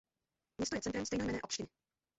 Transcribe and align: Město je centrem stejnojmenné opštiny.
Město 0.57 0.75
je 0.75 0.81
centrem 0.81 1.05
stejnojmenné 1.05 1.41
opštiny. 1.41 1.69